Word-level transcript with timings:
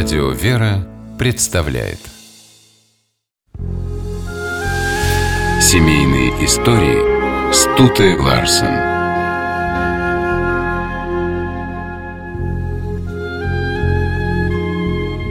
Радио 0.00 0.30
«Вера» 0.30 0.86
представляет 1.18 1.98
Семейные 5.60 6.28
истории 6.44 7.52
Стуты 7.52 8.16
Ларсен 8.16 8.76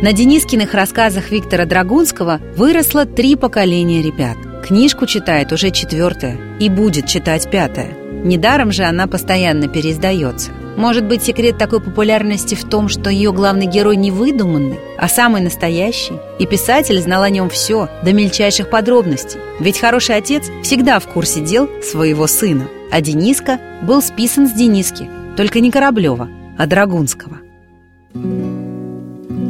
На 0.04 0.12
Денискиных 0.12 0.74
рассказах 0.74 1.32
Виктора 1.32 1.64
Драгунского 1.64 2.42
выросло 2.58 3.06
три 3.06 3.38
поколения 3.38 4.02
ребят. 4.02 4.36
Книжку 4.66 5.06
читает 5.06 5.54
уже 5.54 5.72
четвертое 5.72 6.38
и 6.60 6.68
будет 6.68 7.08
читать 7.08 7.50
пятое. 7.50 7.94
Недаром 8.26 8.74
же 8.74 8.84
она 8.84 9.08
постоянно 9.08 9.70
переиздается. 9.70 10.52
Может 10.78 11.06
быть, 11.06 11.24
секрет 11.24 11.58
такой 11.58 11.82
популярности 11.82 12.54
в 12.54 12.64
том, 12.64 12.88
что 12.88 13.10
ее 13.10 13.34
главный 13.34 13.66
герой 13.66 13.96
не 13.96 14.12
выдуманный, 14.12 14.80
а 14.96 15.10
самый 15.10 15.42
настоящий, 15.42 16.14
и 16.38 16.46
писатель 16.46 17.02
знал 17.02 17.24
о 17.24 17.32
нем 17.32 17.50
все, 17.50 17.90
до 18.04 18.14
мельчайших 18.14 18.70
подробностей. 18.70 19.40
Ведь 19.60 19.80
хороший 19.80 20.16
отец 20.16 20.46
всегда 20.62 21.00
в 21.00 21.08
курсе 21.08 21.42
дел 21.42 21.68
своего 21.82 22.28
сына. 22.28 22.68
А 22.92 23.02
Дениска 23.02 23.60
был 23.82 24.04
списан 24.04 24.48
с 24.48 24.54
Дениски, 24.54 25.10
только 25.36 25.62
не 25.62 25.72
Кораблева, 25.72 26.30
а 26.60 26.68
Драгунского. 26.68 27.40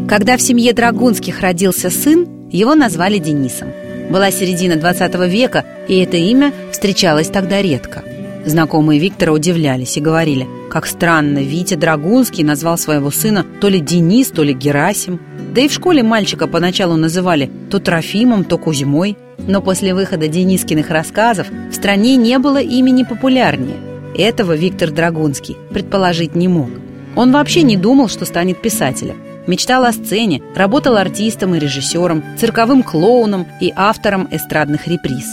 Когда 0.07 0.37
в 0.37 0.41
семье 0.41 0.71
Драгунских 0.71 1.41
родился 1.41 1.89
сын, 1.89 2.49
его 2.49 2.73
назвали 2.73 3.17
Денисом. 3.17 3.73
Была 4.09 4.31
середина 4.31 4.77
20 4.77 5.13
века, 5.29 5.65
и 5.89 5.99
это 5.99 6.15
имя 6.15 6.53
встречалось 6.71 7.27
тогда 7.27 7.61
редко. 7.61 8.05
Знакомые 8.47 8.97
Виктора 8.97 9.33
удивлялись 9.33 9.97
и 9.97 10.01
говорили, 10.01 10.47
как 10.71 10.85
странно, 10.85 11.39
Витя 11.39 11.73
Драгунский 11.73 12.45
назвал 12.45 12.77
своего 12.77 13.11
сына 13.11 13.45
то 13.59 13.67
ли 13.67 13.81
Денис, 13.81 14.29
то 14.29 14.41
ли 14.41 14.53
Герасим. 14.53 15.19
Да 15.53 15.59
и 15.59 15.67
в 15.67 15.73
школе 15.73 16.01
мальчика 16.01 16.47
поначалу 16.47 16.95
называли 16.95 17.51
то 17.69 17.79
Трофимом, 17.79 18.45
то 18.45 18.57
Кузьмой. 18.57 19.17
Но 19.37 19.61
после 19.61 19.93
выхода 19.93 20.29
Денискиных 20.29 20.89
рассказов 20.91 21.47
в 21.49 21.73
стране 21.73 22.15
не 22.15 22.39
было 22.39 22.61
имени 22.61 23.03
популярнее. 23.03 23.75
Этого 24.17 24.53
Виктор 24.53 24.91
Драгунский 24.91 25.57
предположить 25.71 26.33
не 26.33 26.47
мог. 26.47 26.69
Он 27.17 27.33
вообще 27.33 27.63
не 27.63 27.75
думал, 27.75 28.07
что 28.07 28.23
станет 28.23 28.61
писателем. 28.61 29.17
Мечтал 29.45 29.83
о 29.83 29.91
сцене, 29.91 30.41
работал 30.55 30.95
артистом 30.95 31.53
и 31.53 31.59
режиссером, 31.59 32.23
цирковым 32.37 32.81
клоуном 32.81 33.45
и 33.59 33.73
автором 33.75 34.25
эстрадных 34.31 34.87
реприз. 34.87 35.25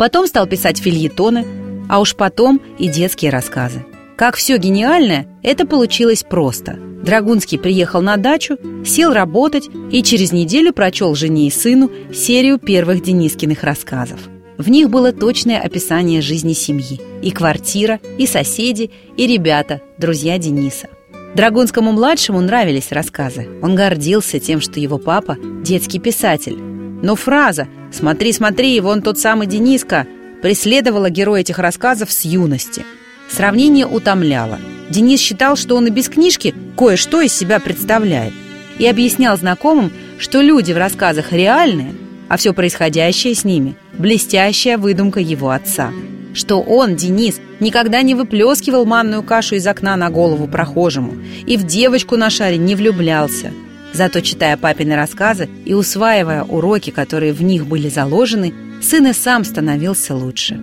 Потом 0.00 0.26
стал 0.26 0.46
писать 0.46 0.78
фильетоны, 0.78 1.44
а 1.90 2.00
уж 2.00 2.14
потом 2.14 2.60
и 2.78 2.88
детские 2.88 3.32
рассказы. 3.32 3.84
Как 4.16 4.36
все 4.36 4.58
гениальное, 4.58 5.26
это 5.42 5.66
получилось 5.66 6.22
просто. 6.22 6.78
Драгунский 7.02 7.58
приехал 7.58 8.00
на 8.00 8.16
дачу, 8.16 8.58
сел 8.84 9.12
работать 9.12 9.68
и 9.90 10.02
через 10.02 10.30
неделю 10.30 10.72
прочел 10.72 11.14
жене 11.14 11.48
и 11.48 11.50
сыну 11.50 11.90
серию 12.14 12.58
первых 12.58 13.02
Денискиных 13.02 13.64
рассказов. 13.64 14.20
В 14.56 14.70
них 14.70 14.90
было 14.90 15.12
точное 15.12 15.58
описание 15.58 16.20
жизни 16.20 16.52
семьи. 16.52 17.00
И 17.22 17.30
квартира, 17.30 17.98
и 18.18 18.26
соседи, 18.26 18.90
и 19.16 19.26
ребята, 19.26 19.80
друзья 19.98 20.38
Дениса. 20.38 20.88
Драгунскому-младшему 21.34 22.40
нравились 22.40 22.92
рассказы. 22.92 23.48
Он 23.62 23.74
гордился 23.74 24.38
тем, 24.38 24.60
что 24.60 24.78
его 24.78 24.98
папа– 24.98 25.36
детский 25.62 25.98
писатель. 25.98 26.58
Но 27.02 27.16
фраза 27.16 27.66
«Смотри, 27.90 28.32
смотри, 28.32 28.78
вон 28.80 29.00
тот 29.02 29.18
самый 29.18 29.46
Дениска» 29.46 30.06
преследовала 30.42 31.10
героя 31.10 31.40
этих 31.40 31.58
рассказов 31.58 32.12
с 32.12 32.24
юности. 32.24 32.84
Сравнение 33.30 33.86
утомляло. 33.86 34.58
Денис 34.88 35.20
считал, 35.20 35.56
что 35.56 35.76
он 35.76 35.86
и 35.86 35.90
без 35.90 36.08
книжки 36.08 36.54
кое-что 36.76 37.20
из 37.20 37.32
себя 37.32 37.60
представляет. 37.60 38.34
И 38.78 38.86
объяснял 38.86 39.36
знакомым, 39.36 39.92
что 40.18 40.40
люди 40.40 40.72
в 40.72 40.78
рассказах 40.78 41.32
реальные, 41.32 41.94
а 42.28 42.36
все 42.36 42.52
происходящее 42.52 43.34
с 43.34 43.44
ними– 43.44 43.76
блестящая 44.00 44.78
выдумка 44.78 45.20
его 45.20 45.50
отца. 45.50 45.92
Что 46.32 46.60
он, 46.60 46.96
Денис, 46.96 47.40
никогда 47.60 48.02
не 48.02 48.14
выплескивал 48.14 48.84
манную 48.84 49.22
кашу 49.22 49.56
из 49.56 49.66
окна 49.66 49.96
на 49.96 50.10
голову 50.10 50.48
прохожему 50.48 51.14
и 51.46 51.56
в 51.56 51.66
девочку 51.66 52.16
на 52.16 52.30
шаре 52.30 52.56
не 52.56 52.74
влюблялся. 52.74 53.52
Зато, 53.92 54.20
читая 54.20 54.56
папины 54.56 54.94
рассказы 54.94 55.48
и 55.64 55.74
усваивая 55.74 56.44
уроки, 56.44 56.90
которые 56.90 57.32
в 57.32 57.42
них 57.42 57.66
были 57.66 57.88
заложены, 57.88 58.54
сын 58.80 59.06
и 59.06 59.12
сам 59.12 59.44
становился 59.44 60.14
лучше. 60.14 60.60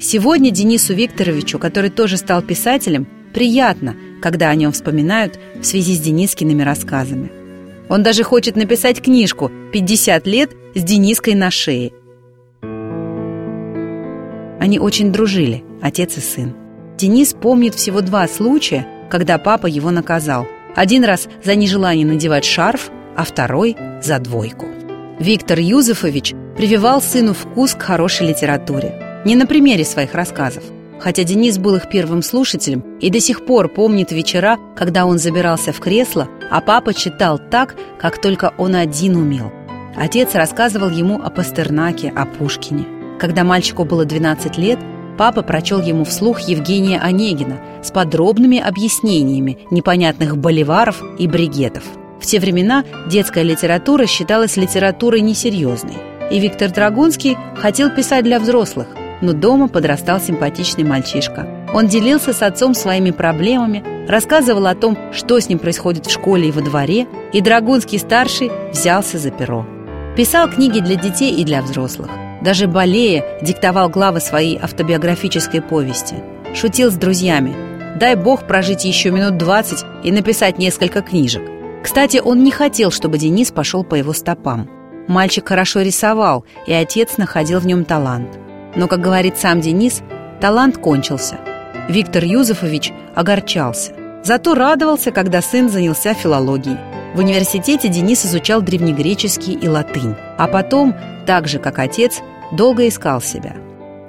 Сегодня 0.00 0.50
Денису 0.50 0.94
Викторовичу, 0.94 1.58
который 1.58 1.90
тоже 1.90 2.16
стал 2.16 2.42
писателем, 2.42 3.06
приятно, 3.34 3.96
когда 4.22 4.48
о 4.48 4.54
нем 4.54 4.72
вспоминают 4.72 5.38
в 5.60 5.64
связи 5.64 5.94
с 5.94 6.00
Денискиными 6.00 6.62
рассказами. 6.62 7.30
Он 7.88 8.02
даже 8.02 8.22
хочет 8.22 8.56
написать 8.56 9.02
книжку 9.02 9.50
«50 9.72 10.28
лет 10.28 10.50
с 10.74 10.82
Дениской 10.82 11.34
на 11.34 11.50
шее». 11.50 11.92
Они 14.60 14.78
очень 14.78 15.12
дружили, 15.12 15.64
отец 15.80 16.16
и 16.16 16.20
сын. 16.20 16.54
Денис 16.96 17.32
помнит 17.32 17.74
всего 17.74 18.00
два 18.00 18.26
случая, 18.28 18.86
когда 19.10 19.38
папа 19.38 19.66
его 19.66 19.90
наказал. 19.90 20.46
Один 20.74 21.04
раз 21.04 21.28
за 21.44 21.54
нежелание 21.54 22.06
надевать 22.06 22.44
шарф, 22.44 22.90
а 23.16 23.24
второй 23.24 23.76
за 24.02 24.18
двойку. 24.18 24.66
Виктор 25.18 25.58
Юзефович 25.58 26.34
прививал 26.58 27.00
сыну 27.00 27.34
вкус 27.34 27.74
к 27.74 27.82
хорошей 27.82 28.26
литературе. 28.26 29.22
Не 29.24 29.36
на 29.36 29.46
примере 29.46 29.84
своих 29.84 30.12
рассказов. 30.14 30.64
Хотя 30.98 31.22
Денис 31.22 31.56
был 31.56 31.76
их 31.76 31.88
первым 31.88 32.20
слушателем 32.20 32.80
и 32.98 33.10
до 33.10 33.20
сих 33.20 33.46
пор 33.46 33.68
помнит 33.68 34.10
вечера, 34.10 34.58
когда 34.76 35.06
он 35.06 35.20
забирался 35.20 35.72
в 35.72 35.78
кресло, 35.78 36.28
а 36.50 36.60
папа 36.60 36.92
читал 36.92 37.38
так, 37.38 37.76
как 38.00 38.20
только 38.20 38.52
он 38.58 38.74
один 38.74 39.14
умел. 39.14 39.52
Отец 39.94 40.34
рассказывал 40.34 40.90
ему 40.90 41.22
о 41.22 41.30
Пастернаке, 41.30 42.12
о 42.16 42.26
Пушкине. 42.26 42.86
Когда 43.20 43.44
мальчику 43.44 43.84
было 43.84 44.04
12 44.04 44.58
лет, 44.58 44.80
папа 45.16 45.42
прочел 45.42 45.80
ему 45.80 46.02
вслух 46.02 46.40
Евгения 46.40 46.98
Онегина 46.98 47.60
с 47.84 47.92
подробными 47.92 48.58
объяснениями 48.58 49.58
непонятных 49.70 50.36
боливаров 50.36 51.04
и 51.20 51.28
бригетов– 51.28 51.84
в 52.20 52.26
те 52.26 52.40
времена 52.40 52.84
детская 53.06 53.44
литература 53.44 54.06
считалась 54.06 54.56
литературой 54.56 55.20
несерьезной. 55.20 56.17
И 56.30 56.38
Виктор 56.38 56.70
Драгунский 56.70 57.36
хотел 57.56 57.90
писать 57.90 58.24
для 58.24 58.38
взрослых, 58.38 58.88
но 59.20 59.32
дома 59.32 59.68
подрастал 59.68 60.20
симпатичный 60.20 60.84
мальчишка. 60.84 61.46
Он 61.72 61.86
делился 61.86 62.32
с 62.32 62.42
отцом 62.42 62.74
своими 62.74 63.10
проблемами, 63.10 63.82
рассказывал 64.08 64.66
о 64.66 64.74
том, 64.74 64.96
что 65.12 65.38
с 65.38 65.48
ним 65.48 65.58
происходит 65.58 66.06
в 66.06 66.10
школе 66.10 66.48
и 66.48 66.52
во 66.52 66.60
дворе, 66.60 67.06
и 67.32 67.40
Драгунский-старший 67.40 68.50
взялся 68.72 69.18
за 69.18 69.30
перо. 69.30 69.66
Писал 70.16 70.48
книги 70.50 70.80
для 70.80 70.96
детей 70.96 71.34
и 71.34 71.44
для 71.44 71.62
взрослых. 71.62 72.10
Даже 72.42 72.66
болея 72.66 73.24
диктовал 73.42 73.88
главы 73.88 74.20
своей 74.20 74.58
автобиографической 74.58 75.60
повести. 75.60 76.16
Шутил 76.54 76.90
с 76.90 76.94
друзьями. 76.94 77.54
«Дай 77.98 78.14
бог 78.14 78.46
прожить 78.46 78.84
еще 78.84 79.10
минут 79.10 79.36
двадцать 79.38 79.84
и 80.04 80.12
написать 80.12 80.58
несколько 80.58 81.02
книжек». 81.02 81.42
Кстати, 81.82 82.20
он 82.24 82.44
не 82.44 82.50
хотел, 82.50 82.90
чтобы 82.90 83.18
Денис 83.18 83.50
пошел 83.50 83.82
по 83.82 83.94
его 83.94 84.12
стопам. 84.12 84.68
Мальчик 85.08 85.48
хорошо 85.48 85.80
рисовал, 85.80 86.44
и 86.66 86.72
отец 86.72 87.16
находил 87.16 87.60
в 87.60 87.66
нем 87.66 87.84
талант. 87.84 88.38
Но, 88.76 88.86
как 88.86 89.00
говорит 89.00 89.38
сам 89.38 89.60
Денис, 89.60 90.02
талант 90.40 90.76
кончился. 90.76 91.38
Виктор 91.88 92.22
Юзефович 92.22 92.92
огорчался. 93.16 93.92
Зато 94.22 94.54
радовался, 94.54 95.10
когда 95.10 95.40
сын 95.40 95.70
занялся 95.70 96.12
филологией. 96.12 96.76
В 97.14 97.20
университете 97.20 97.88
Денис 97.88 98.26
изучал 98.26 98.60
древнегреческий 98.60 99.54
и 99.54 99.66
латынь, 99.66 100.14
а 100.36 100.46
потом, 100.46 100.94
так 101.26 101.48
же 101.48 101.58
как 101.58 101.78
отец, 101.78 102.20
долго 102.52 102.86
искал 102.86 103.22
себя. 103.22 103.56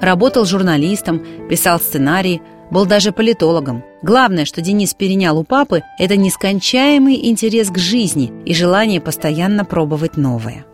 Работал 0.01 0.43
журналистом, 0.43 1.25
писал 1.49 1.79
сценарии, 1.79 2.41
был 2.71 2.85
даже 2.85 3.13
политологом. 3.13 3.83
Главное, 4.01 4.43
что 4.43 4.61
Денис 4.61 4.93
перенял 4.93 5.39
у 5.39 5.43
папы, 5.43 5.83
это 5.97 6.17
нескончаемый 6.17 7.29
интерес 7.29 7.69
к 7.69 7.77
жизни 7.77 8.33
и 8.45 8.53
желание 8.53 8.99
постоянно 8.99 9.63
пробовать 9.63 10.17
новое. 10.17 10.65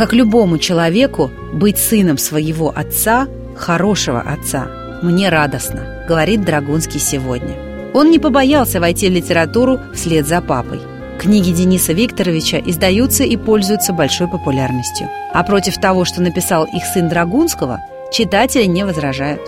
Как 0.00 0.14
любому 0.14 0.56
человеку, 0.56 1.30
быть 1.52 1.76
сыном 1.76 2.16
своего 2.16 2.72
отца, 2.74 3.28
хорошего 3.54 4.18
отца, 4.18 4.66
мне 5.02 5.28
радостно, 5.28 6.06
говорит 6.08 6.42
Драгунский 6.42 6.98
сегодня. 6.98 7.54
Он 7.92 8.10
не 8.10 8.18
побоялся 8.18 8.80
войти 8.80 9.10
в 9.10 9.12
литературу 9.12 9.78
вслед 9.92 10.26
за 10.26 10.40
папой. 10.40 10.80
Книги 11.18 11.50
Дениса 11.50 11.92
Викторовича 11.92 12.56
издаются 12.64 13.24
и 13.24 13.36
пользуются 13.36 13.92
большой 13.92 14.26
популярностью. 14.26 15.06
А 15.34 15.42
против 15.42 15.76
того, 15.76 16.06
что 16.06 16.22
написал 16.22 16.64
их 16.64 16.82
сын 16.94 17.10
Драгунского, 17.10 17.82
читатели 18.10 18.64
не 18.64 18.86
возражают. 18.86 19.42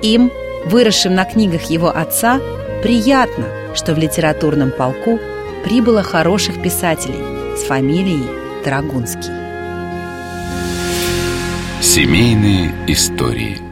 Им, 0.00 0.30
выросшим 0.64 1.14
на 1.14 1.26
книгах 1.26 1.64
его 1.64 1.90
отца, 1.94 2.40
приятно, 2.82 3.44
что 3.74 3.94
в 3.94 3.98
литературном 3.98 4.70
полку 4.70 5.20
прибыло 5.62 6.02
хороших 6.02 6.62
писателей 6.62 7.20
с 7.54 7.64
фамилией 7.64 8.24
Драгунский. 8.64 9.39
Семейные 11.82 12.74
истории– 12.88 13.58